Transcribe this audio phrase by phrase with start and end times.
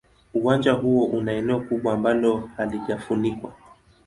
[0.33, 3.53] Uwanja huo una eneo kubwa ambalo halijafunikwa.